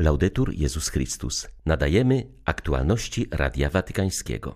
Laudetur 0.00 0.54
Jezus 0.54 0.88
Chrystus. 0.88 1.48
Nadajemy 1.66 2.26
aktualności 2.44 3.26
Radia 3.30 3.70
Watykańskiego. 3.70 4.54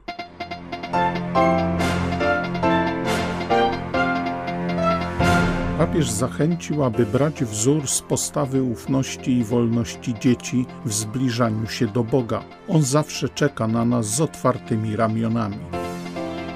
Papież 5.79 6.11
zachęcił, 6.11 6.85
aby 6.85 7.07
brać 7.07 7.45
wzór 7.45 7.89
z 7.89 8.03
postawy 8.03 8.63
ufności 8.63 9.39
i 9.39 9.45
wolności 9.45 10.15
dzieci 10.21 10.67
w 10.85 10.93
zbliżaniu 10.93 11.67
się 11.67 11.87
do 11.87 12.05
Boga. 12.05 12.45
On 12.69 12.83
zawsze 12.83 13.29
czeka 13.29 13.67
na 13.67 13.85
nas 13.85 14.07
z 14.07 14.21
otwartymi 14.21 14.97
ramionami. 14.97 15.84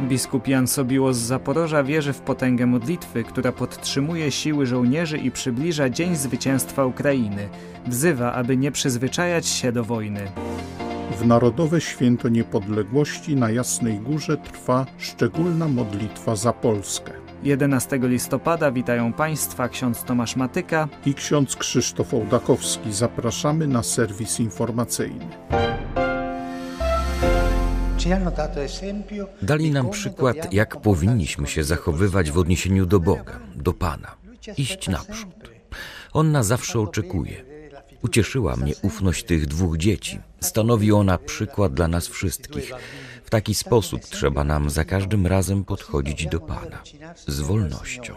Biskup 0.02 0.48
Jan 0.48 0.66
Sobiło 0.66 1.14
z 1.14 1.18
Zaporoża 1.18 1.82
wierzy 1.82 2.12
w 2.12 2.20
potęgę 2.20 2.66
modlitwy, 2.66 3.24
która 3.24 3.52
podtrzymuje 3.52 4.30
siły 4.30 4.66
żołnierzy 4.66 5.18
i 5.18 5.30
przybliża 5.30 5.90
dzień 5.90 6.16
zwycięstwa 6.16 6.84
Ukrainy. 6.84 7.48
Wzywa, 7.86 8.32
aby 8.32 8.56
nie 8.56 8.72
przyzwyczajać 8.72 9.46
się 9.46 9.72
do 9.72 9.84
wojny. 9.84 10.20
W 11.20 11.26
Narodowe 11.26 11.80
Święto 11.80 12.28
Niepodległości 12.28 13.36
na 13.36 13.50
Jasnej 13.50 13.98
Górze 13.98 14.36
trwa 14.36 14.86
szczególna 14.98 15.68
modlitwa 15.68 16.36
za 16.36 16.52
Polskę. 16.52 17.12
11 17.42 17.98
listopada 18.02 18.70
witają 18.70 19.12
Państwa 19.12 19.68
ksiądz 19.68 20.04
Tomasz 20.04 20.36
Matyka 20.36 20.88
i 21.06 21.14
ksiądz 21.14 21.56
Krzysztof 21.56 22.14
Ołdakowski. 22.14 22.92
Zapraszamy 22.92 23.66
na 23.66 23.82
serwis 23.82 24.40
informacyjny. 24.40 25.26
Dali 29.42 29.70
nam 29.70 29.90
przykład, 29.90 30.52
jak 30.52 30.80
powinniśmy 30.80 31.46
się 31.46 31.64
zachowywać 31.64 32.30
w 32.30 32.38
odniesieniu 32.38 32.86
do 32.86 33.00
Boga, 33.00 33.40
do 33.56 33.72
Pana. 33.72 34.14
Iść 34.56 34.88
naprzód. 34.88 35.50
On 36.12 36.32
nas 36.32 36.46
zawsze 36.46 36.80
oczekuje. 36.80 37.44
Ucieszyła 38.02 38.56
mnie 38.56 38.72
ufność 38.82 39.24
tych 39.24 39.46
dwóch 39.46 39.76
dzieci. 39.76 40.20
Stanowi 40.40 40.92
ona 40.92 41.18
przykład 41.18 41.74
dla 41.74 41.88
nas 41.88 42.08
wszystkich. 42.08 42.72
W 43.24 43.30
taki 43.30 43.54
sposób 43.54 44.00
trzeba 44.04 44.44
nam 44.44 44.70
za 44.70 44.84
każdym 44.84 45.26
razem 45.26 45.64
podchodzić 45.64 46.26
do 46.26 46.40
Pana. 46.40 46.82
Z 47.26 47.40
wolnością. 47.40 48.14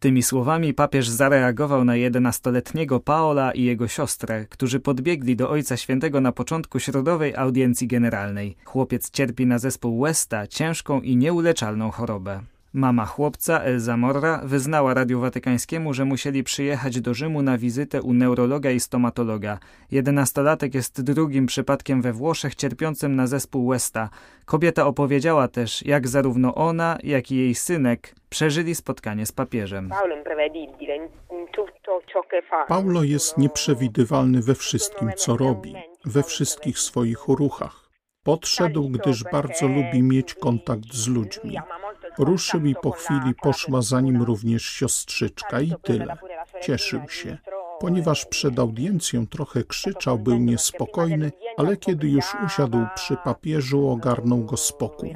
Tymi 0.00 0.22
słowami 0.22 0.74
papież 0.74 1.08
zareagował 1.08 1.84
na 1.84 1.96
jedenastoletniego 1.96 3.00
Paola 3.00 3.52
i 3.52 3.62
jego 3.62 3.88
siostrę, 3.88 4.46
którzy 4.50 4.80
podbiegli 4.80 5.36
do 5.36 5.50
Ojca 5.50 5.76
Świętego 5.76 6.20
na 6.20 6.32
początku 6.32 6.78
środowej 6.78 7.36
audiencji 7.36 7.88
generalnej. 7.88 8.56
Chłopiec 8.64 9.10
cierpi 9.10 9.46
na 9.46 9.58
zespół 9.58 10.00
Westa, 10.00 10.46
ciężką 10.46 11.00
i 11.00 11.16
nieuleczalną 11.16 11.90
chorobę. 11.90 12.40
Mama 12.72 13.06
chłopca, 13.06 13.60
Elza 13.60 13.96
Morra, 13.96 14.40
wyznała 14.44 14.94
Radiu 14.94 15.20
Watykańskiemu, 15.20 15.94
że 15.94 16.04
musieli 16.04 16.44
przyjechać 16.44 17.00
do 17.00 17.14
Rzymu 17.14 17.42
na 17.42 17.58
wizytę 17.58 18.02
u 18.02 18.12
neurologa 18.12 18.70
i 18.70 18.80
stomatologa. 18.80 19.58
Jedenastolatek 19.90 20.74
jest 20.74 21.02
drugim 21.02 21.46
przypadkiem 21.46 22.02
we 22.02 22.12
Włoszech 22.12 22.54
cierpiącym 22.54 23.16
na 23.16 23.26
zespół 23.26 23.70
Westa. 23.70 24.08
Kobieta 24.44 24.86
opowiedziała 24.86 25.48
też, 25.48 25.86
jak 25.86 26.08
zarówno 26.08 26.54
ona, 26.54 26.98
jak 27.02 27.30
i 27.30 27.36
jej 27.36 27.54
synek 27.54 28.14
przeżyli 28.28 28.74
spotkanie 28.74 29.26
z 29.26 29.32
papieżem. 29.32 29.90
Paulo 32.68 33.02
jest 33.02 33.38
nieprzewidywalny 33.38 34.42
we 34.42 34.54
wszystkim, 34.54 35.10
co 35.16 35.36
robi, 35.36 35.74
we 36.04 36.22
wszystkich 36.22 36.78
swoich 36.78 37.28
ruchach. 37.28 37.88
Podszedł, 38.24 38.88
gdyż 38.88 39.24
bardzo 39.24 39.68
lubi 39.68 40.02
mieć 40.02 40.34
kontakt 40.34 40.92
z 40.92 41.08
ludźmi. 41.08 41.58
Ruszył 42.18 42.66
i 42.66 42.74
po 42.74 42.90
chwili 42.90 43.34
poszła 43.42 43.82
za 43.82 44.00
nim 44.00 44.22
również 44.22 44.62
siostrzyczka 44.62 45.60
i 45.60 45.72
tyle. 45.82 46.16
Cieszył 46.62 47.08
się. 47.08 47.38
Ponieważ 47.80 48.26
przed 48.26 48.58
audiencją 48.58 49.26
trochę 49.26 49.64
krzyczał, 49.64 50.18
był 50.18 50.38
niespokojny, 50.38 51.32
ale 51.56 51.76
kiedy 51.76 52.08
już 52.08 52.36
usiadł 52.46 52.78
przy 52.94 53.16
papieżu, 53.16 53.88
ogarnął 53.90 54.44
go 54.44 54.56
spokój. 54.56 55.14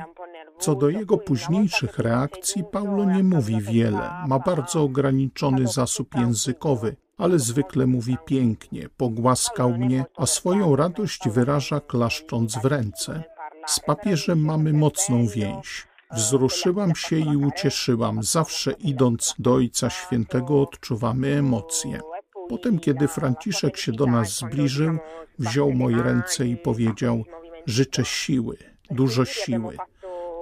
Co 0.59 0.75
do 0.75 0.89
jego 0.89 1.19
późniejszych 1.19 1.99
reakcji, 1.99 2.65
Paulo 2.65 3.05
nie 3.05 3.23
mówi 3.25 3.61
wiele, 3.61 4.11
ma 4.27 4.39
bardzo 4.39 4.83
ograniczony 4.83 5.67
zasób 5.67 6.15
językowy, 6.15 6.97
ale 7.19 7.39
zwykle 7.39 7.87
mówi 7.87 8.17
pięknie, 8.27 8.89
pogłaskał 8.97 9.71
mnie, 9.71 10.05
a 10.17 10.27
swoją 10.27 10.77
radość 10.77 11.29
wyraża 11.29 11.81
klaszcząc 11.81 12.59
w 12.59 12.65
ręce. 12.65 13.23
Z 13.67 13.81
papieżem 13.81 14.45
mamy 14.45 14.73
mocną 14.73 15.27
więź. 15.27 15.92
Wzruszyłam 16.13 16.95
się 16.95 17.17
i 17.17 17.37
ucieszyłam. 17.37 18.23
Zawsze 18.23 18.73
idąc 18.73 19.35
do 19.39 19.55
Ojca 19.55 19.91
Świętego 19.91 20.63
odczuwamy 20.63 21.29
emocje. 21.39 22.01
Potem, 22.49 22.79
kiedy 22.79 23.09
Franciszek 23.09 23.77
się 23.77 23.93
do 23.93 24.07
nas 24.07 24.39
zbliżył, 24.39 24.99
wziął 25.39 25.73
moje 25.73 26.03
ręce 26.03 26.47
i 26.47 26.57
powiedział: 26.57 27.25
Życzę 27.67 28.05
siły, 28.05 28.57
dużo 28.91 29.25
siły. 29.25 29.77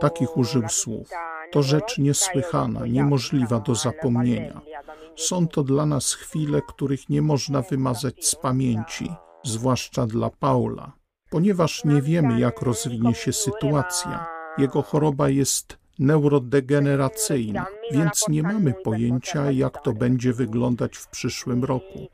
Takich 0.00 0.36
użył 0.36 0.68
słów. 0.68 1.08
To 1.52 1.62
rzecz 1.62 1.98
niesłychana, 1.98 2.86
niemożliwa 2.86 3.60
do 3.60 3.74
zapomnienia. 3.74 4.60
Są 5.16 5.48
to 5.48 5.62
dla 5.62 5.86
nas 5.86 6.12
chwile, 6.12 6.60
których 6.68 7.08
nie 7.08 7.22
można 7.22 7.62
wymazać 7.62 8.26
z 8.26 8.34
pamięci, 8.34 9.12
zwłaszcza 9.44 10.06
dla 10.06 10.30
Paula, 10.30 10.92
ponieważ 11.30 11.84
nie 11.84 12.02
wiemy, 12.02 12.40
jak 12.40 12.62
rozwinie 12.62 13.14
się 13.14 13.32
sytuacja. 13.32 14.39
Jego 14.58 14.82
choroba 14.82 15.28
jest 15.28 15.78
neurodegeneracyjna, 15.98 17.66
więc 17.92 18.28
nie 18.28 18.42
mamy 18.42 18.74
pojęcia, 18.84 19.50
jak 19.50 19.82
to 19.82 19.92
będzie 19.92 20.32
wyglądać 20.32 20.96
w 20.96 21.08
przyszłym 21.08 21.64
roku. 21.64 22.08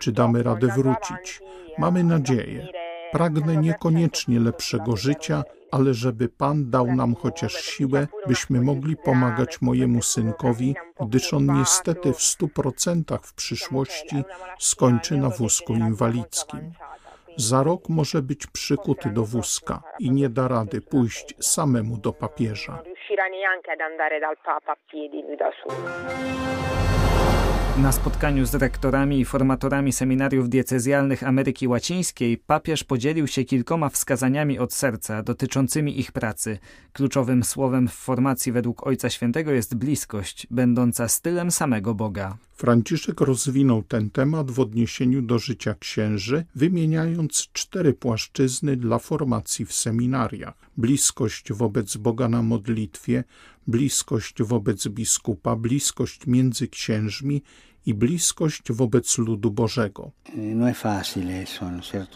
Czy 0.00 0.12
damy 0.12 0.42
radę 0.42 0.68
wrócić? 0.76 1.40
Mamy 1.78 2.04
nadzieję. 2.04 2.68
Pragnę 3.12 3.56
niekoniecznie 3.56 4.40
lepszego 4.40 4.96
życia, 4.96 5.42
ale 5.70 5.94
żeby 5.94 6.28
Pan 6.28 6.70
dał 6.70 6.86
nam 6.86 7.14
chociaż 7.14 7.52
siłę, 7.52 8.06
byśmy 8.26 8.60
mogli 8.60 8.96
pomagać 8.96 9.62
mojemu 9.62 10.02
synkowi, 10.02 10.74
gdyż 11.00 11.34
on 11.34 11.58
niestety 11.58 12.12
w 12.12 12.22
stu 12.22 12.48
procentach 12.48 13.26
w 13.26 13.34
przyszłości 13.34 14.24
skończy 14.58 15.16
na 15.16 15.28
wózku 15.28 15.74
inwalidzkim. 15.74 16.72
Za 17.36 17.62
rok 17.62 17.88
może 17.88 18.22
być 18.22 18.46
przykuty 18.46 19.10
do 19.10 19.24
wózka 19.24 19.82
i 19.98 20.10
nie 20.10 20.28
da 20.28 20.48
rady 20.48 20.80
pójść 20.80 21.34
samemu 21.40 21.96
do 21.96 22.12
papieża. 22.12 22.82
Na 27.82 27.92
spotkaniu 27.92 28.44
z 28.44 28.54
rektorami 28.54 29.20
i 29.20 29.24
formatorami 29.24 29.92
seminariów 29.92 30.48
diecezjalnych 30.48 31.22
Ameryki 31.22 31.68
Łacińskiej 31.68 32.38
papież 32.38 32.84
podzielił 32.84 33.26
się 33.26 33.44
kilkoma 33.44 33.88
wskazaniami 33.88 34.58
od 34.58 34.72
serca 34.72 35.22
dotyczącymi 35.22 36.00
ich 36.00 36.12
pracy. 36.12 36.58
Kluczowym 36.92 37.44
słowem 37.44 37.88
w 37.88 37.94
formacji 37.94 38.52
według 38.52 38.86
Ojca 38.86 39.10
Świętego 39.10 39.52
jest 39.52 39.76
bliskość, 39.76 40.46
będąca 40.50 41.08
stylem 41.08 41.50
samego 41.50 41.94
Boga. 41.94 42.36
Franciszek 42.62 43.20
rozwinął 43.20 43.82
ten 43.82 44.10
temat 44.10 44.50
w 44.50 44.60
odniesieniu 44.60 45.22
do 45.22 45.38
życia 45.38 45.74
księży, 45.74 46.44
wymieniając 46.54 47.48
cztery 47.52 47.92
płaszczyzny 47.92 48.76
dla 48.76 48.98
formacji 48.98 49.64
w 49.64 49.72
seminariach: 49.72 50.54
bliskość 50.76 51.52
wobec 51.52 51.96
Boga 51.96 52.28
na 52.28 52.42
modlitwie, 52.42 53.24
bliskość 53.66 54.42
wobec 54.42 54.88
biskupa, 54.88 55.56
bliskość 55.56 56.26
między 56.26 56.68
księżmi 56.68 57.42
i 57.86 57.94
bliskość 57.94 58.72
wobec 58.72 59.18
ludu 59.18 59.50
Bożego. 59.50 60.10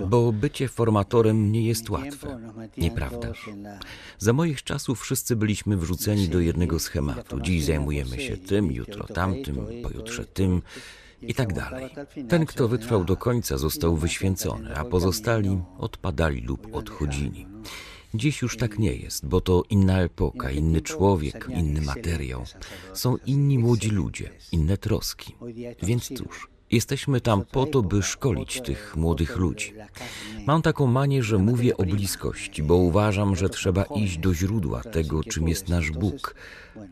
Bo 0.07 0.33
bycie 0.33 0.69
formatorem 0.69 1.53
nie 1.53 1.67
jest 1.67 1.91
łatwe, 1.91 2.39
nieprawdaż? 2.79 3.51
Za 4.19 4.33
moich 4.33 4.63
czasów 4.63 5.01
wszyscy 5.01 5.37
byliśmy 5.37 5.77
wrzuceni 5.77 6.29
do 6.29 6.41
jednego 6.41 6.79
schematu. 6.79 7.41
Dziś 7.41 7.65
zajmujemy 7.65 8.21
się 8.21 8.37
tym, 8.37 8.73
jutro 8.73 9.05
tamtym, 9.05 9.67
pojutrze 9.83 10.25
tym 10.25 10.63
i 11.23 11.35
tak 11.35 11.53
dalej. 11.53 11.91
Ten, 12.29 12.47
kto 12.47 12.69
wytrwał 12.69 13.05
do 13.05 13.17
końca, 13.17 13.59
został 13.59 13.97
wyświęcony, 13.97 14.77
a 14.77 14.85
pozostali 14.85 15.59
odpadali 15.79 16.41
lub 16.41 16.75
odchodzili. 16.75 17.47
Dziś 18.17 18.43
już 18.43 18.57
tak 18.57 18.79
nie 18.79 18.95
jest, 18.95 19.27
bo 19.27 19.41
to 19.41 19.63
inna 19.71 20.01
epoka, 20.01 20.51
inny 20.51 20.81
człowiek, 20.81 21.49
inny 21.57 21.81
materiał. 21.81 22.45
Są 22.95 23.17
inni 23.27 23.59
młodzi 23.59 23.91
ludzie, 23.91 24.31
inne 24.53 24.79
troski. 24.79 25.35
Więc 25.83 26.09
cóż, 26.09 26.49
jesteśmy 26.71 27.21
tam 27.21 27.45
po 27.53 27.67
to, 27.67 27.83
by 27.83 28.03
szkolić 28.03 28.61
tych 28.61 28.97
młodych 28.97 29.37
ludzi. 29.37 29.73
Mam 30.47 30.63
taką 30.63 30.87
manię, 30.87 31.23
że 31.23 31.39
mówię 31.39 31.77
o 31.77 31.85
bliskości, 31.85 32.63
bo 32.63 32.75
uważam, 32.75 33.37
że 33.37 33.49
trzeba 33.49 33.83
iść 33.83 34.19
do 34.19 34.35
źródła 34.35 34.83
tego, 34.83 35.25
czym 35.25 35.49
jest 35.49 35.69
nasz 35.69 35.91
Bóg, 35.91 36.35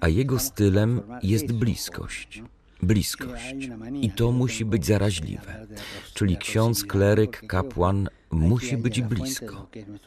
a 0.00 0.09
jego 0.09 0.38
stylem 0.38 1.00
jest 1.23 1.53
bliskość 1.53 2.43
bliskość. 2.85 3.69
I 4.03 4.11
to 4.11 4.32
musi 4.32 4.65
być 4.65 4.87
zaraźliwe. 4.87 5.67
Czyli 6.15 6.37
ksiądz, 6.37 6.85
kleryk, 6.85 7.47
kapłan 7.47 8.09
musi 8.34 8.76
być 8.76 9.00
blisko. 9.00 9.66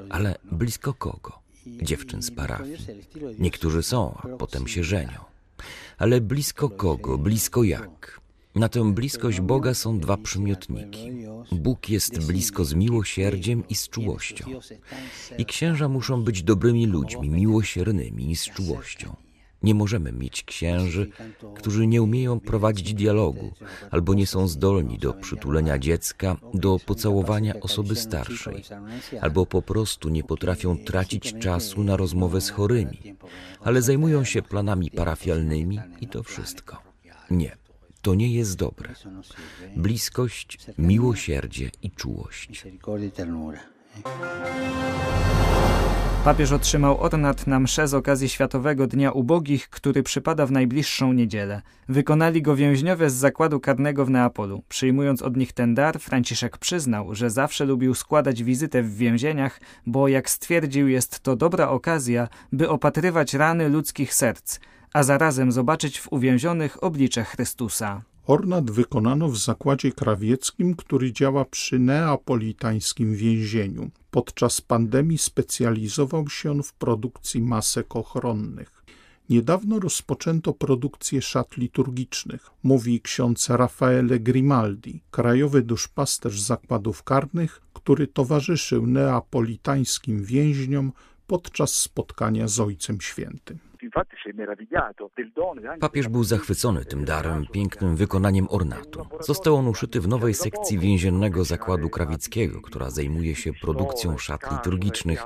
Ale 0.09 0.35
blisko 0.51 0.93
kogo? 0.93 1.39
Dziewczyn 1.81 2.21
z 2.21 2.31
parafii. 2.31 2.77
Niektórzy 3.39 3.83
są, 3.83 4.17
a 4.23 4.27
potem 4.27 4.67
się 4.67 4.83
żenią. 4.83 5.19
Ale 5.97 6.21
blisko 6.21 6.69
kogo? 6.69 7.17
Blisko 7.17 7.63
jak? 7.63 8.21
Na 8.55 8.69
tę 8.69 8.93
bliskość 8.93 9.41
Boga 9.41 9.73
są 9.73 9.99
dwa 9.99 10.17
przymiotniki. 10.17 11.11
Bóg 11.51 11.89
jest 11.89 12.25
blisko 12.27 12.65
z 12.65 12.73
miłosierdziem 12.73 13.67
i 13.69 13.75
z 13.75 13.89
czułością. 13.89 14.45
I 15.37 15.45
księża 15.45 15.87
muszą 15.87 16.23
być 16.23 16.43
dobrymi 16.43 16.87
ludźmi, 16.87 17.29
miłosiernymi 17.29 18.31
i 18.31 18.35
z 18.35 18.45
czułością. 18.45 19.15
Nie 19.63 19.75
możemy 19.75 20.11
mieć 20.11 20.43
księży, 20.43 21.09
którzy 21.55 21.87
nie 21.87 22.01
umieją 22.01 22.39
prowadzić 22.39 22.93
dialogu, 22.93 23.51
albo 23.91 24.13
nie 24.13 24.27
są 24.27 24.47
zdolni 24.47 24.97
do 24.97 25.13
przytulenia 25.13 25.79
dziecka, 25.79 26.37
do 26.53 26.79
pocałowania 26.85 27.53
osoby 27.61 27.95
starszej, 27.95 28.63
albo 29.21 29.45
po 29.45 29.61
prostu 29.61 30.09
nie 30.09 30.23
potrafią 30.23 30.77
tracić 30.77 31.33
czasu 31.39 31.83
na 31.83 31.97
rozmowę 31.97 32.41
z 32.41 32.49
chorymi, 32.49 33.15
ale 33.61 33.81
zajmują 33.81 34.23
się 34.23 34.41
planami 34.41 34.91
parafialnymi 34.91 35.79
i 36.01 36.07
to 36.07 36.23
wszystko. 36.23 36.81
Nie, 37.31 37.57
to 38.01 38.15
nie 38.15 38.33
jest 38.33 38.55
dobre. 38.55 38.93
Bliskość, 39.75 40.57
miłosierdzie 40.77 41.71
i 41.81 41.91
czułość. 41.91 42.65
Papież 46.27 46.51
otrzymał 46.51 47.01
ornat 47.01 47.47
na 47.47 47.59
msze 47.59 47.87
z 47.87 47.93
okazji 47.93 48.29
Światowego 48.29 48.87
Dnia 48.87 49.11
Ubogich, 49.11 49.69
który 49.69 50.03
przypada 50.03 50.45
w 50.45 50.51
najbliższą 50.51 51.13
niedzielę. 51.13 51.61
Wykonali 51.89 52.41
go 52.41 52.55
więźniowie 52.55 53.09
z 53.09 53.13
zakładu 53.13 53.59
karnego 53.59 54.05
w 54.05 54.09
Neapolu. 54.09 54.63
Przyjmując 54.69 55.21
od 55.21 55.37
nich 55.37 55.53
ten 55.53 55.75
dar, 55.75 55.99
Franciszek 55.99 56.57
przyznał, 56.57 57.15
że 57.15 57.29
zawsze 57.29 57.65
lubił 57.65 57.93
składać 57.93 58.43
wizytę 58.43 58.83
w 58.83 58.97
więzieniach, 58.97 59.59
bo 59.85 60.07
jak 60.07 60.29
stwierdził, 60.29 60.87
jest 60.87 61.19
to 61.19 61.35
dobra 61.35 61.69
okazja, 61.69 62.27
by 62.51 62.69
opatrywać 62.69 63.33
rany 63.33 63.69
ludzkich 63.69 64.13
serc, 64.13 64.59
a 64.93 65.03
zarazem 65.03 65.51
zobaczyć 65.51 65.99
w 65.99 66.13
uwięzionych 66.13 66.83
oblicze 66.83 67.23
Chrystusa. 67.23 68.01
Ornat 68.27 68.71
wykonano 68.71 69.29
w 69.29 69.37
zakładzie 69.37 69.91
krawieckim, 69.91 70.75
który 70.75 71.11
działa 71.11 71.45
przy 71.45 71.79
neapolitańskim 71.79 73.15
więzieniu. 73.15 73.89
Podczas 74.11 74.61
pandemii 74.61 75.17
specjalizował 75.17 76.29
się 76.29 76.51
on 76.51 76.63
w 76.63 76.73
produkcji 76.73 77.41
masek 77.41 77.95
ochronnych. 77.95 78.83
Niedawno 79.29 79.79
rozpoczęto 79.79 80.53
produkcję 80.53 81.21
szat 81.21 81.57
liturgicznych, 81.57 82.49
mówi 82.63 83.01
ksiądz 83.01 83.49
Raffaele 83.49 84.19
Grimaldi, 84.19 85.01
krajowy 85.11 85.61
duszpasterz 85.61 86.41
zakładów 86.41 87.03
karnych, 87.03 87.61
który 87.73 88.07
towarzyszył 88.07 88.87
neapolitańskim 88.87 90.23
więźniom 90.23 90.91
podczas 91.27 91.73
spotkania 91.73 92.47
z 92.47 92.59
Ojcem 92.59 93.01
Świętym. 93.01 93.66
Papież 95.79 96.07
był 96.07 96.23
zachwycony 96.23 96.85
tym 96.85 97.05
darem, 97.05 97.45
pięknym 97.51 97.95
wykonaniem 97.95 98.47
ornatu. 98.49 99.05
Został 99.19 99.55
on 99.55 99.67
uszyty 99.67 100.01
w 100.01 100.07
nowej 100.07 100.33
sekcji 100.33 100.79
więziennego 100.79 101.43
zakładu 101.43 101.89
krawickiego, 101.89 102.61
która 102.61 102.89
zajmuje 102.89 103.35
się 103.35 103.53
produkcją 103.53 104.17
szat 104.17 104.51
liturgicznych. 104.51 105.23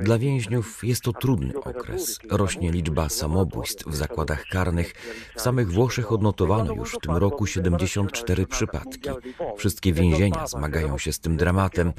Dla 0.00 0.18
więźniów 0.18 0.84
jest 0.84 1.02
to 1.02 1.12
trudny 1.12 1.54
okres. 1.60 2.18
Rośnie 2.30 2.72
liczba 2.72 3.08
samobójstw 3.08 3.86
w 3.86 3.94
zakładach 3.94 4.44
karnych. 4.44 4.94
W 5.36 5.40
samych 5.40 5.72
Włoszech 5.72 6.12
odnotowano 6.12 6.74
już 6.74 6.92
w 6.92 7.00
tym 7.00 7.16
roku 7.16 7.46
74 7.46 8.46
przypadki. 8.46 9.10
Wszystkie 9.56 9.92
więzienia 9.92 10.46
zmagają 10.46 10.98
się 10.98 11.12
z 11.12 11.20
tym 11.20 11.36
dramatem, 11.36 11.92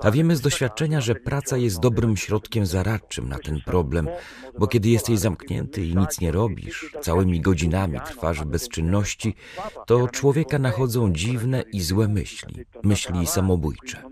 a 0.00 0.10
wiemy 0.10 0.36
z 0.36 0.40
doświadczenia, 0.40 1.00
że 1.00 1.14
praca 1.14 1.56
jest 1.56 1.80
dobrym 1.80 2.16
środkiem 2.16 2.66
zaradczym 2.66 3.28
na 3.28 3.38
ten 3.38 3.60
problem, 3.60 4.08
bo 4.58 4.66
kiedy 4.66 4.88
jesteś 4.88 5.18
zamknięty 5.18 5.86
i 5.86 5.96
nic 5.96 6.20
nie 6.20 6.32
robisz, 6.32 6.96
całymi 7.00 7.40
godzinami 7.40 7.98
trwasz 8.06 8.40
w 8.40 8.44
bezczynności, 8.44 9.34
to 9.86 10.08
człowieka 10.08 10.58
nachodzą 10.58 11.12
dziwne 11.12 11.64
i 11.72 11.80
złe 11.80 12.08
myśli, 12.08 12.64
myśli 12.82 13.26
samobójcze. 13.26 14.02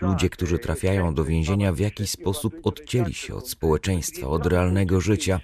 Ludzie, 0.00 0.30
którzy 0.30 0.58
trafiają 0.58 1.14
do 1.14 1.24
więzienia 1.24 1.72
w 1.72 1.78
jakiś 1.78 2.10
sposób 2.10 2.54
odcięli 2.62 3.14
się 3.14 3.34
od 3.34 3.48
społeczeństwa, 3.48 4.26
od 4.26 4.46
realnego 4.46 5.00
życia. 5.00 5.40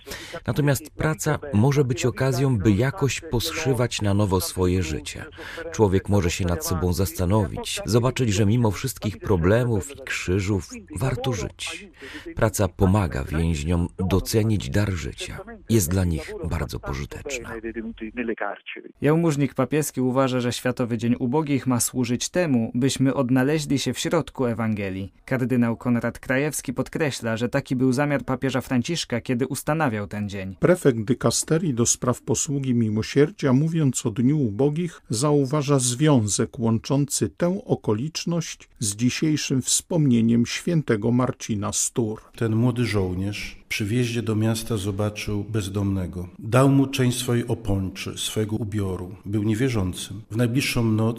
Natomiast 0.47 0.91
praca 0.91 1.39
może 1.53 1.85
być 1.85 2.07
okazją, 2.07 2.59
by 2.59 2.73
jakoś 2.73 3.21
poszywać 3.21 4.03
na 4.03 4.15
nowo 4.15 4.41
swoje 4.41 4.83
życie. 4.83 5.25
Człowiek 5.73 6.09
może 6.09 6.31
się 6.31 6.45
nad 6.45 6.67
sobą 6.67 6.93
zastanowić, 6.93 7.81
zobaczyć, 7.85 8.33
że 8.33 8.47
mimo 8.47 8.71
wszystkich 8.71 9.19
problemów 9.19 9.97
i 9.97 10.01
krzyżów 10.01 10.71
warto 10.97 11.33
żyć. 11.33 11.89
Praca 12.37 12.69
pomaga 12.69 13.25
więźniom 13.25 13.89
docenić 13.99 14.38
dar 14.71 14.93
życia. 14.93 15.39
Jest 15.71 15.91
dla 15.91 16.05
nich 16.05 16.35
bardzo 16.51 16.81
pożyteczna. 16.81 17.53
Jałmużnik 19.01 19.55
papieski 19.55 20.01
uważa, 20.01 20.41
że 20.41 20.53
Światowy 20.53 20.99
Dzień 20.99 21.15
Ubogich 21.19 21.67
ma 21.67 21.81
służyć 21.81 22.29
temu, 22.29 22.73
byśmy 22.75 23.15
odnaleźli 23.15 23.79
się 23.79 23.93
w 23.93 23.99
środku 23.99 24.47
Ewangelii. 24.47 25.13
Kardynał 25.25 25.77
Konrad 25.77 26.19
Krajewski 26.19 26.73
podkreśla, 26.73 27.37
że 27.37 27.49
taki 27.49 27.77
był 27.77 27.93
zamiar 27.93 28.25
papieża 28.25 28.61
Franciszka, 28.61 29.21
kiedy 29.21 29.47
ustanawiał 29.47 30.07
ten 30.07 30.29
dzień. 30.29 30.57
Prefekt 30.61 31.01
dykasterii 31.01 31.75
do 31.75 31.87
spraw 31.87 32.23
posługi 32.23 32.75
miłosierdzia, 32.75 33.53
mówiąc 33.53 34.07
o 34.07 34.11
Dniu 34.11 34.39
Ubogich, 34.39 35.03
zauważa 35.11 35.79
związek 35.79 36.59
łączący 36.59 37.29
tę 37.29 37.61
okoliczność 37.65 38.69
z 38.79 38.97
dzisiejszym 38.97 39.63
wspomnieniem 39.63 40.47
świętego 40.47 41.11
Marcina 41.13 41.73
Stur. 41.73 42.21
Ten 42.37 42.57
młody 42.57 42.85
żołnierz 42.85 43.58
przy 43.69 43.85
wjeździe 43.85 44.23
do 44.23 44.37
miasta 44.37 44.77
zobaczył 44.77 45.45
bezdomnego. 45.45 46.29
Dał 46.39 46.69
mu 46.69 46.87
część 46.87 47.19
swojej 47.19 47.47
opończy, 47.47 48.13
swojego 48.17 48.57
ubioru. 48.57 49.15
Był 49.25 49.43
niewierzącym. 49.43 50.23
W 50.31 50.37
najbliższą 50.37 50.85
noc 50.85 51.19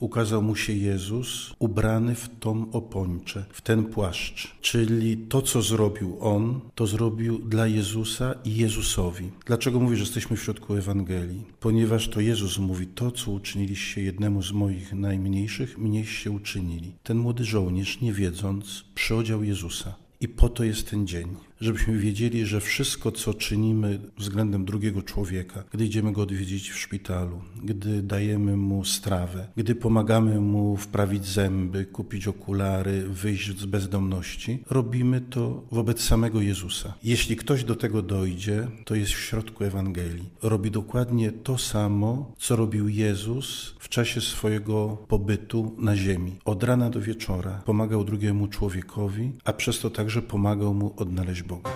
ukazał 0.00 0.42
mu 0.42 0.56
się 0.56 0.72
Jezus, 0.72 1.54
ubrany 1.58 2.14
w 2.14 2.28
tą 2.40 2.72
opończę, 2.72 3.44
w 3.52 3.60
ten 3.60 3.84
płaszcz. 3.84 4.54
Czyli 4.60 5.16
to, 5.16 5.42
co 5.42 5.62
zrobił 5.62 6.16
On, 6.20 6.60
to 6.74 6.86
zrobił 6.86 7.38
dla 7.38 7.66
Jezusa 7.66 8.34
i 8.44 8.56
Jezusowi. 8.56 9.30
Dlaczego 9.46 9.80
mówię, 9.80 9.96
że 9.96 10.02
jesteśmy 10.02 10.36
w 10.36 10.42
środku 10.42 10.74
Ewangelii? 10.74 11.42
Ponieważ 11.60 12.08
to 12.08 12.20
Jezus 12.20 12.58
mówi, 12.58 12.86
to, 12.86 13.10
co 13.10 13.30
uczyniliście 13.30 14.02
jednemu 14.02 14.42
z 14.42 14.52
moich 14.52 14.92
najmniejszych, 14.92 15.78
mniejście 15.78 16.30
uczynili. 16.30 16.92
Ten 17.02 17.18
młody 17.18 17.44
żołnierz, 17.44 18.00
nie 18.00 18.12
wiedząc, 18.12 18.84
przyodział 18.94 19.44
Jezusa. 19.44 19.94
I 20.20 20.28
po 20.28 20.48
to 20.48 20.64
jest 20.64 20.90
ten 20.90 21.06
dzień 21.06 21.49
żebyśmy 21.60 21.98
wiedzieli, 21.98 22.46
że 22.46 22.60
wszystko, 22.60 23.12
co 23.12 23.34
czynimy 23.34 24.00
względem 24.18 24.64
drugiego 24.64 25.02
człowieka, 25.02 25.64
gdy 25.72 25.84
idziemy 25.86 26.12
go 26.12 26.22
odwiedzić 26.22 26.70
w 26.70 26.78
szpitalu, 26.78 27.40
gdy 27.64 28.02
dajemy 28.02 28.56
mu 28.56 28.84
strawę, 28.84 29.48
gdy 29.56 29.74
pomagamy 29.74 30.40
mu 30.40 30.76
wprawić 30.76 31.26
zęby, 31.26 31.84
kupić 31.84 32.28
okulary, 32.28 33.08
wyjść 33.08 33.58
z 33.58 33.64
bezdomności, 33.64 34.64
robimy 34.70 35.20
to 35.20 35.64
wobec 35.70 36.00
samego 36.02 36.40
Jezusa. 36.40 36.94
Jeśli 37.02 37.36
ktoś 37.36 37.64
do 37.64 37.76
tego 37.76 38.02
dojdzie, 38.02 38.68
to 38.84 38.94
jest 38.94 39.12
w 39.12 39.20
środku 39.20 39.64
Ewangelii. 39.64 40.30
Robi 40.42 40.70
dokładnie 40.70 41.32
to 41.32 41.58
samo, 41.58 42.32
co 42.38 42.56
robił 42.56 42.88
Jezus 42.88 43.74
w 43.78 43.88
czasie 43.88 44.20
swojego 44.20 44.98
pobytu 45.08 45.76
na 45.78 45.96
ziemi. 45.96 46.32
Od 46.44 46.64
rana 46.64 46.90
do 46.90 47.00
wieczora 47.00 47.62
pomagał 47.64 48.04
drugiemu 48.04 48.48
człowiekowi, 48.48 49.32
a 49.44 49.52
przez 49.52 49.80
to 49.80 49.90
także 49.90 50.22
pomagał 50.22 50.74
mu 50.74 50.94
odnaleźć 50.96 51.42
Boga. 51.50 51.70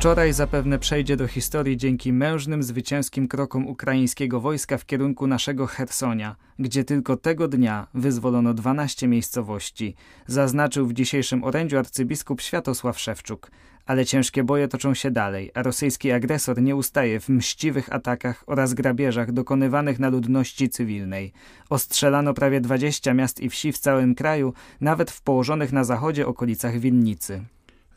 Wczoraj 0.00 0.32
zapewne 0.32 0.78
przejdzie 0.78 1.16
do 1.16 1.26
historii 1.26 1.76
dzięki 1.76 2.12
mężnym, 2.12 2.62
zwycięskim 2.62 3.28
krokom 3.28 3.66
ukraińskiego 3.66 4.40
wojska 4.40 4.78
w 4.78 4.86
kierunku 4.86 5.26
naszego 5.26 5.66
Hersonia, 5.66 6.36
gdzie 6.58 6.84
tylko 6.84 7.16
tego 7.16 7.48
dnia 7.48 7.86
wyzwolono 7.94 8.54
12 8.54 9.08
miejscowości, 9.08 9.94
zaznaczył 10.26 10.86
w 10.86 10.92
dzisiejszym 10.92 11.44
orędziu 11.44 11.78
arcybiskup 11.78 12.40
Światosław 12.40 13.00
Szewczuk. 13.00 13.50
Ale 13.90 14.06
ciężkie 14.06 14.44
boje 14.44 14.68
toczą 14.68 14.94
się 14.94 15.10
dalej, 15.10 15.50
a 15.54 15.62
rosyjski 15.62 16.12
agresor 16.12 16.62
nie 16.62 16.76
ustaje 16.76 17.20
w 17.20 17.28
mściwych 17.28 17.92
atakach 17.92 18.44
oraz 18.46 18.74
grabieżach 18.74 19.32
dokonywanych 19.32 19.98
na 19.98 20.08
ludności 20.08 20.68
cywilnej. 20.68 21.32
Ostrzelano 21.70 22.34
prawie 22.34 22.60
20 22.60 23.14
miast 23.14 23.40
i 23.40 23.50
wsi 23.50 23.72
w 23.72 23.78
całym 23.78 24.14
kraju, 24.14 24.54
nawet 24.80 25.10
w 25.10 25.22
położonych 25.22 25.72
na 25.72 25.84
zachodzie 25.84 26.26
okolicach 26.26 26.78
Winnicy. 26.78 27.42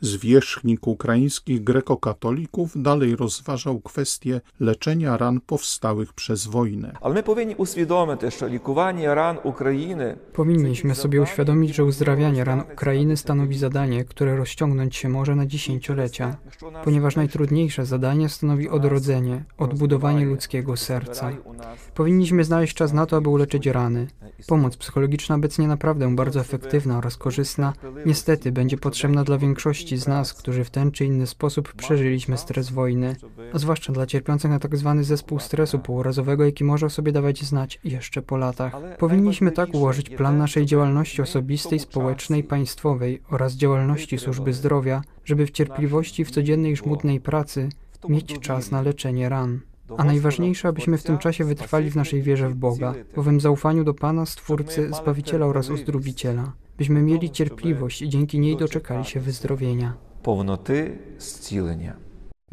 Zwierzchnik 0.03 0.88
ukraińskich 0.88 1.63
grekokatolików 1.63 2.72
dalej 2.75 3.15
rozważał 3.15 3.79
kwestię 3.79 4.41
leczenia 4.60 5.17
ran 5.17 5.41
powstałych 5.41 6.13
przez 6.13 6.48
wojnę. 6.48 6.93
Ale 7.01 7.13
my 7.13 7.24
powinni 7.24 7.55
uświadomić, 7.55 8.22
że 8.39 8.50
likowanie 8.50 9.15
ran 9.15 9.38
Ukrainy. 9.43 10.17
Powinniśmy 10.33 10.95
sobie 10.95 11.22
uświadomić, 11.22 11.75
że 11.75 11.83
uzdrawianie 11.83 12.43
ran 12.43 12.63
Ukrainy 12.74 13.17
stanowi 13.17 13.57
zadanie, 13.57 14.05
które 14.05 14.36
rozciągnąć 14.38 14.95
się 14.95 15.10
może 15.10 15.36
na 15.36 15.45
dziesięciolecia, 15.45 16.36
ponieważ 16.83 17.15
najtrudniejsze 17.15 17.86
zadanie 17.86 18.29
stanowi 18.29 18.69
odrodzenie, 18.69 19.43
odbudowanie 19.57 20.25
ludzkiego 20.25 20.77
serca. 20.77 21.31
Powinniśmy 21.93 22.43
znaleźć 22.43 22.74
czas 22.74 22.93
na 22.93 23.05
to, 23.05 23.17
aby 23.17 23.29
uleczyć 23.29 23.65
rany. 23.67 24.07
Pomoc 24.48 24.77
psychologiczna 24.77 25.36
obecnie 25.36 25.67
naprawdę 25.67 26.15
bardzo 26.15 26.39
efektywna 26.39 26.98
oraz 26.98 27.17
korzystna, 27.17 27.74
niestety 28.05 28.51
będzie 28.51 28.77
potrzebna 28.77 29.24
dla 29.24 29.38
większości 29.38 29.92
z 29.97 30.07
nas, 30.07 30.33
którzy 30.33 30.63
w 30.63 30.69
ten 30.69 30.91
czy 30.91 31.05
inny 31.05 31.27
sposób 31.27 31.73
przeżyliśmy 31.73 32.38
stres 32.38 32.69
wojny, 32.69 33.15
a 33.53 33.59
zwłaszcza 33.59 33.93
dla 33.93 34.05
cierpiących 34.05 34.51
na 34.51 34.59
tak 34.59 34.77
zwany 34.77 35.03
zespół 35.03 35.39
stresu 35.39 35.79
półrazowego, 35.79 36.45
jaki 36.45 36.63
może 36.63 36.89
sobie 36.89 37.12
dawać 37.12 37.43
znać 37.43 37.79
jeszcze 37.83 38.21
po 38.21 38.38
latach. 38.38 38.73
Powinniśmy 38.97 39.51
tak 39.51 39.73
ułożyć 39.73 40.09
plan 40.09 40.38
naszej 40.38 40.65
działalności 40.65 41.21
osobistej, 41.21 41.79
społecznej, 41.79 42.43
państwowej 42.43 43.21
oraz 43.29 43.53
działalności 43.53 44.17
służby 44.17 44.53
zdrowia, 44.53 45.01
żeby 45.25 45.45
w 45.45 45.51
cierpliwości 45.51 46.25
w 46.25 46.31
codziennej 46.31 46.75
żmudnej 46.75 47.21
pracy 47.21 47.69
mieć 48.09 48.39
czas 48.39 48.71
na 48.71 48.81
leczenie 48.81 49.29
ran. 49.29 49.59
A 49.97 50.03
najważniejsze, 50.03 50.67
abyśmy 50.67 50.97
w 50.97 51.03
tym 51.03 51.17
czasie 51.17 51.43
wytrwali 51.43 51.91
w 51.91 51.95
naszej 51.95 52.21
wierze 52.21 52.50
w 52.50 52.55
Boga, 52.55 52.93
w 53.13 53.19
owym 53.19 53.39
zaufaniu 53.39 53.83
do 53.83 53.93
Pana, 53.93 54.25
Stwórcy, 54.25 54.91
Zbawiciela 54.93 55.45
oraz 55.45 55.69
Uzdrowiciela, 55.69 56.53
byśmy 56.77 57.01
mieli 57.01 57.32
cierpliwość 57.32 58.01
i 58.01 58.10
dzięki 58.10 58.39
niej 58.39 58.58
doczekali 58.58 59.06
się 59.06 59.20
wyzdrowienia. 59.20 59.94
Pownoty 60.24 60.98
zcilenia. 61.18 61.96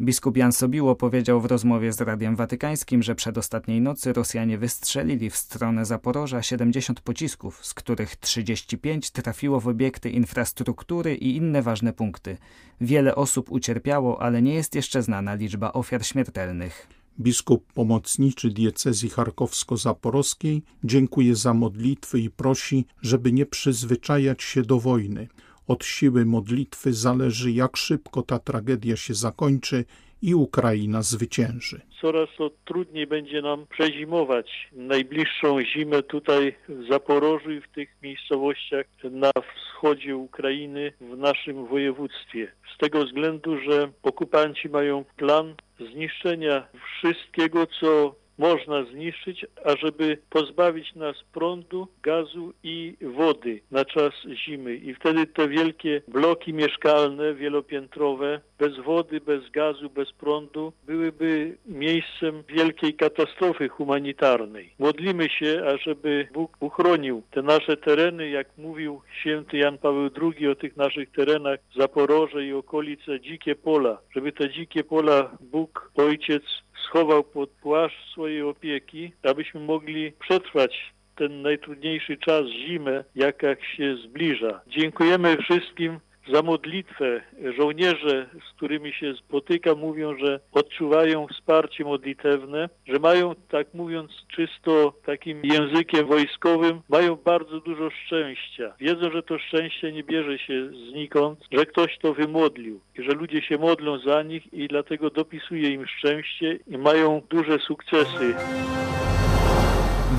Biskup 0.01 0.37
Jan 0.37 0.51
Sobiło 0.51 0.95
powiedział 0.95 1.41
w 1.41 1.45
rozmowie 1.45 1.93
z 1.93 2.01
Radiem 2.01 2.35
Watykańskim, 2.35 3.03
że 3.03 3.15
przedostatniej 3.15 3.81
nocy 3.81 4.13
Rosjanie 4.13 4.57
wystrzelili 4.57 5.29
w 5.29 5.35
stronę 5.35 5.85
Zaporoża 5.85 6.41
70 6.41 7.01
pocisków, 7.01 7.65
z 7.65 7.73
których 7.73 8.15
35 8.15 9.11
trafiło 9.11 9.59
w 9.59 9.67
obiekty 9.67 10.09
infrastruktury 10.09 11.15
i 11.15 11.35
inne 11.35 11.61
ważne 11.61 11.93
punkty. 11.93 12.37
Wiele 12.81 13.15
osób 13.15 13.51
ucierpiało, 13.51 14.21
ale 14.21 14.41
nie 14.41 14.53
jest 14.53 14.75
jeszcze 14.75 15.03
znana 15.03 15.33
liczba 15.33 15.73
ofiar 15.73 16.05
śmiertelnych. 16.05 16.87
Biskup 17.21 17.73
pomocniczy 17.73 18.49
diecezji 18.49 19.09
charkowsko-zaporowskiej 19.09 20.61
dziękuję 20.83 21.35
za 21.35 21.53
modlitwy 21.53 22.19
i 22.19 22.29
prosi, 22.29 22.85
żeby 23.01 23.31
nie 23.31 23.45
przyzwyczajać 23.45 24.43
się 24.43 24.61
do 24.61 24.79
wojny. 24.79 25.27
Od 25.67 25.85
siły 25.85 26.25
modlitwy 26.25 26.93
zależy, 26.93 27.51
jak 27.51 27.77
szybko 27.77 28.21
ta 28.21 28.39
tragedia 28.39 28.95
się 28.95 29.13
zakończy 29.13 29.85
i 30.21 30.35
Ukraina 30.35 31.01
zwycięży. 31.01 31.81
Coraz 32.01 32.29
to 32.37 32.51
trudniej 32.65 33.07
będzie 33.07 33.41
nam 33.41 33.67
przezimować 33.67 34.69
najbliższą 34.71 35.61
zimę 35.63 36.03
tutaj 36.03 36.55
w 36.69 36.87
Zaporożu 36.89 37.51
i 37.51 37.61
w 37.61 37.67
tych 37.67 37.89
miejscowościach 38.03 38.85
na 39.03 39.31
wschodzie 39.55 40.15
Ukrainy, 40.15 40.93
w 41.01 41.17
naszym 41.17 41.65
województwie. 41.65 42.51
Z 42.75 42.77
tego 42.77 43.05
względu, 43.05 43.57
że 43.59 43.91
okupanci 44.03 44.69
mają 44.69 45.05
plan 45.17 45.55
zniszczenia 45.93 46.67
wszystkiego, 46.97 47.67
co 47.67 48.15
można 48.41 48.83
zniszczyć, 48.83 49.45
ażeby 49.65 50.17
pozbawić 50.29 50.95
nas 50.95 51.15
prądu, 51.33 51.87
gazu 52.03 52.53
i 52.63 52.95
wody 53.01 53.61
na 53.71 53.85
czas 53.85 54.13
zimy. 54.45 54.75
I 54.75 54.93
wtedy 54.93 55.27
te 55.27 55.47
wielkie 55.47 56.01
bloki 56.07 56.53
mieszkalne, 56.53 57.33
wielopiętrowe, 57.33 58.41
bez 58.59 58.77
wody, 58.77 59.21
bez 59.21 59.49
gazu, 59.49 59.89
bez 59.89 60.11
prądu, 60.11 60.73
byłyby 60.85 61.57
miejscem 61.65 62.43
wielkiej 62.49 62.93
katastrofy 62.93 63.69
humanitarnej. 63.69 64.73
Modlimy 64.79 65.29
się, 65.29 65.63
ażeby 65.73 66.27
Bóg 66.33 66.57
uchronił 66.59 67.21
te 67.31 67.41
nasze 67.41 67.77
tereny, 67.77 68.29
jak 68.29 68.47
mówił 68.57 69.01
święty 69.19 69.57
Jan 69.57 69.77
Paweł 69.77 70.09
II 70.21 70.47
o 70.47 70.55
tych 70.55 70.77
naszych 70.77 71.11
terenach, 71.11 71.59
Zaporoże 71.77 72.45
i 72.45 72.53
okolice, 72.53 73.19
dzikie 73.19 73.55
pola, 73.55 73.97
żeby 74.15 74.31
te 74.31 74.49
dzikie 74.49 74.83
pola 74.83 75.37
Bóg, 75.41 75.91
Ojciec 75.95 76.43
schował 76.91 77.23
pod 77.23 77.49
płaszcz 77.49 78.11
swojej 78.11 78.41
opieki, 78.41 79.13
abyśmy 79.23 79.59
mogli 79.59 80.11
przetrwać 80.11 80.93
ten 81.15 81.41
najtrudniejszy 81.41 82.17
czas, 82.17 82.45
zimę, 82.47 83.03
jaka 83.15 83.55
się 83.55 83.95
zbliża. 83.95 84.61
Dziękujemy 84.67 85.37
wszystkim 85.37 85.99
za 86.27 86.41
modlitwę. 86.41 87.21
Żołnierze, 87.57 88.29
z 88.49 88.57
którymi 88.57 88.93
się 88.93 89.13
spotykam, 89.13 89.79
mówią, 89.79 90.17
że 90.17 90.39
odczuwają 90.51 91.27
wsparcie 91.27 91.83
modlitewne, 91.83 92.69
że 92.87 92.99
mają, 92.99 93.35
tak 93.49 93.73
mówiąc 93.73 94.11
czysto 94.35 94.93
takim 95.05 95.41
językiem 95.43 96.07
wojskowym, 96.07 96.81
mają 96.89 97.15
bardzo 97.15 97.59
dużo 97.59 97.89
szczęścia. 97.89 98.73
Wiedzą, 98.79 99.11
że 99.11 99.23
to 99.23 99.39
szczęście 99.39 99.91
nie 99.91 100.03
bierze 100.03 100.39
się 100.39 100.69
znikąd, 100.91 101.39
że 101.51 101.65
ktoś 101.65 101.97
to 101.97 102.13
wymodlił 102.13 102.79
i 102.99 103.03
że 103.03 103.11
ludzie 103.11 103.41
się 103.41 103.57
modlą 103.57 103.99
za 103.99 104.23
nich 104.23 104.53
i 104.53 104.67
dlatego 104.67 105.09
dopisuje 105.09 105.69
im 105.69 105.87
szczęście 105.87 106.59
i 106.67 106.77
mają 106.77 107.21
duże 107.29 107.59
sukcesy. 107.59 108.35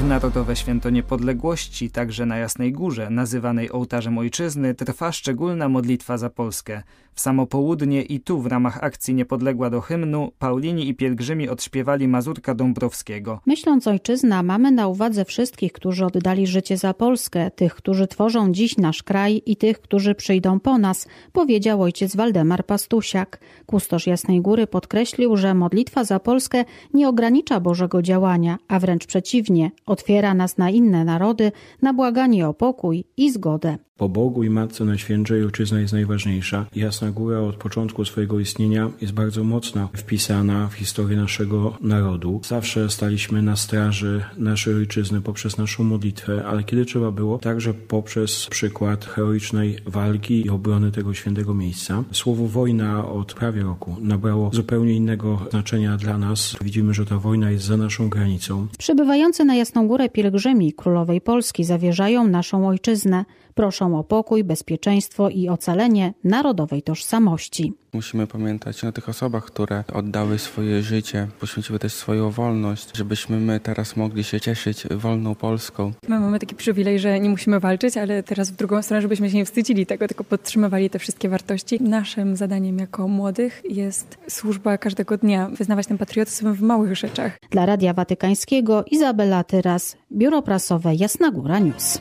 W 0.02 0.08
Narodowe 0.08 0.56
Święto 0.56 0.90
Niepodległości, 0.90 1.90
także 1.90 2.26
na 2.26 2.36
Jasnej 2.36 2.72
Górze, 2.72 3.10
nazywanej 3.10 3.72
ołtarzem 3.72 4.18
ojczyzny, 4.18 4.74
trwa 4.74 5.12
szczególna 5.12 5.68
modlitwa 5.68 6.18
za 6.18 6.30
Polskę. 6.30 6.82
W 7.14 7.20
samo 7.20 7.46
południe 7.46 8.02
i 8.02 8.20
tu 8.20 8.40
w 8.40 8.46
ramach 8.46 8.84
akcji 8.84 9.14
Niepodległa 9.14 9.70
do 9.70 9.80
hymnu 9.80 10.32
Paulini 10.38 10.88
i 10.88 10.94
pielgrzymi 10.94 11.48
odśpiewali 11.48 12.08
Mazurka 12.08 12.54
Dąbrowskiego. 12.54 13.40
Myśląc 13.46 13.86
ojczyzna, 13.86 14.42
mamy 14.42 14.70
na 14.70 14.88
uwadze 14.88 15.24
wszystkich, 15.24 15.72
którzy 15.72 16.04
oddali 16.04 16.46
życie 16.46 16.76
za 16.76 16.94
Polskę, 16.94 17.50
tych, 17.50 17.74
którzy 17.74 18.06
tworzą 18.06 18.52
dziś 18.52 18.76
nasz 18.76 19.02
kraj 19.02 19.42
i 19.46 19.56
tych, 19.56 19.80
którzy 19.80 20.14
przyjdą 20.14 20.60
po 20.60 20.78
nas, 20.78 21.08
powiedział 21.32 21.82
ojciec 21.82 22.16
Waldemar 22.16 22.66
Pastusiak. 22.66 23.40
Kustosz 23.66 24.06
Jasnej 24.06 24.40
Góry 24.40 24.66
podkreślił, 24.66 25.36
że 25.36 25.54
modlitwa 25.54 26.04
za 26.04 26.20
Polskę 26.20 26.64
nie 26.94 27.08
ogranicza 27.08 27.60
Bożego 27.60 28.02
działania, 28.02 28.58
a 28.68 28.78
wręcz 28.78 29.06
przeciwnie, 29.06 29.70
otwiera 29.92 30.34
nas 30.34 30.58
na 30.58 30.70
inne 30.70 31.04
narody, 31.04 31.52
na 31.82 31.92
błaganie 31.92 32.48
o 32.48 32.54
pokój 32.54 33.04
i 33.16 33.30
zgodę. 33.30 33.78
Po 33.96 34.08
Bogu 34.08 34.42
i 34.42 34.50
Matce 34.50 34.84
Najświętszej 34.84 35.44
ojczyzna 35.44 35.80
jest 35.80 35.92
najważniejsza. 35.92 36.66
Jasna 36.76 37.10
Góra 37.10 37.40
od 37.40 37.56
początku 37.56 38.04
swojego 38.04 38.40
istnienia 38.40 38.90
jest 39.00 39.12
bardzo 39.12 39.44
mocno 39.44 39.88
wpisana 39.96 40.68
w 40.68 40.74
historię 40.74 41.16
naszego 41.16 41.76
narodu. 41.80 42.40
Zawsze 42.44 42.90
staliśmy 42.90 43.42
na 43.42 43.56
straży 43.56 44.24
naszej 44.36 44.74
ojczyzny 44.74 45.20
poprzez 45.20 45.58
naszą 45.58 45.84
modlitwę, 45.84 46.44
ale 46.46 46.64
kiedy 46.64 46.84
trzeba 46.84 47.10
było, 47.10 47.38
także 47.38 47.74
poprzez 47.74 48.46
przykład 48.46 49.04
heroicznej 49.04 49.78
walki 49.86 50.46
i 50.46 50.50
obrony 50.50 50.92
tego 50.92 51.14
świętego 51.14 51.54
miejsca. 51.54 52.04
Słowo 52.12 52.46
wojna 52.48 53.08
od 53.08 53.34
prawie 53.34 53.62
roku 53.62 53.96
nabrało 54.00 54.50
zupełnie 54.52 54.92
innego 54.94 55.38
znaczenia 55.50 55.96
dla 55.96 56.18
nas. 56.18 56.56
Widzimy, 56.62 56.94
że 56.94 57.06
ta 57.06 57.18
wojna 57.18 57.50
jest 57.50 57.64
za 57.64 57.76
naszą 57.76 58.08
granicą. 58.08 58.66
Przybywający 58.78 59.44
na 59.44 59.54
Jasną 59.54 59.81
Górę 59.88 60.08
pielgrzymi 60.08 60.72
Królowej 60.72 61.20
Polski 61.20 61.64
zawierzają 61.64 62.26
naszą 62.26 62.68
ojczyznę. 62.68 63.24
Proszą 63.54 63.98
o 63.98 64.04
pokój, 64.04 64.44
bezpieczeństwo 64.44 65.28
i 65.28 65.48
ocalenie 65.48 66.14
narodowej 66.24 66.82
tożsamości. 66.82 67.72
Musimy 67.92 68.26
pamiętać 68.26 68.84
o 68.84 68.92
tych 68.92 69.08
osobach, 69.08 69.44
które 69.44 69.84
oddały 69.92 70.38
swoje 70.38 70.82
życie, 70.82 71.28
poświęciły 71.40 71.78
też 71.78 71.92
swoją 71.92 72.30
wolność, 72.30 72.96
żebyśmy 72.96 73.40
my 73.40 73.60
teraz 73.60 73.96
mogli 73.96 74.24
się 74.24 74.40
cieszyć 74.40 74.86
wolną 74.90 75.34
Polską. 75.34 75.92
My 76.08 76.20
mamy 76.20 76.38
taki 76.38 76.54
przywilej, 76.54 76.98
że 76.98 77.20
nie 77.20 77.30
musimy 77.30 77.60
walczyć, 77.60 77.96
ale 77.96 78.22
teraz 78.22 78.50
w 78.50 78.56
drugą 78.56 78.82
stronę, 78.82 79.02
żebyśmy 79.02 79.30
się 79.30 79.36
nie 79.36 79.44
wstydzili 79.44 79.86
tego, 79.86 80.08
tylko 80.08 80.24
podtrzymywali 80.24 80.90
te 80.90 80.98
wszystkie 80.98 81.28
wartości. 81.28 81.82
Naszym 81.82 82.36
zadaniem 82.36 82.78
jako 82.78 83.08
młodych 83.08 83.62
jest 83.68 84.18
służba 84.28 84.78
każdego 84.78 85.18
dnia, 85.18 85.48
wyznawać 85.48 85.86
ten 85.86 85.98
patriotyzm 85.98 86.52
w 86.52 86.62
małych 86.62 86.96
rzeczach. 86.96 87.38
Dla 87.50 87.66
Radia 87.66 87.94
Watykańskiego 87.94 88.84
Izabela 88.90 89.44
Tyras, 89.44 89.96
Biuro 90.12 90.42
Prasowe 90.42 90.94
Jasna 90.94 91.30
Góra 91.30 91.58
News. 91.58 92.00